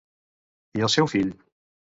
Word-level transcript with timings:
I 0.79 0.83
al 0.87 0.91
seu 0.95 1.11
fill? 1.13 1.31